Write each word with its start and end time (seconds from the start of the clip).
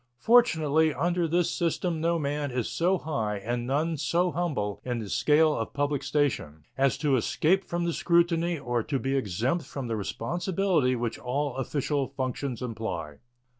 Fortunately, 0.17 0.91
under 0.91 1.27
this 1.27 1.51
system 1.51 2.01
no 2.01 2.17
man 2.17 2.49
is 2.49 2.67
so 2.67 2.97
high 2.97 3.37
and 3.37 3.67
none 3.67 3.97
so 3.97 4.31
humble 4.31 4.81
in 4.83 4.97
the 4.97 5.07
scale 5.07 5.55
of 5.55 5.73
public 5.75 6.01
station 6.01 6.63
as 6.75 6.97
to 6.97 7.15
escape 7.17 7.63
from 7.63 7.85
the 7.85 7.93
scrutiny 7.93 8.57
or 8.57 8.81
to 8.81 8.97
be 8.97 9.15
exempt 9.15 9.63
from 9.63 9.85
the 9.85 9.95
responsibility 9.95 10.95
which 10.95 11.19
all 11.19 11.55
official 11.57 12.07
functions 12.17 12.63
imply. 12.63 13.17